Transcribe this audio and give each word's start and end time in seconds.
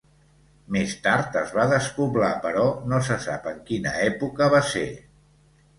Més 0.77 0.95
tard 1.07 1.37
es 1.43 1.53
va 1.57 1.67
despoblar 1.73 2.31
però 2.47 2.65
no 2.95 3.03
se 3.11 3.19
sap 3.27 3.47
en 3.53 3.61
quina 3.71 3.95
època 4.11 4.51
va 4.57 4.65
ser. 4.77 4.89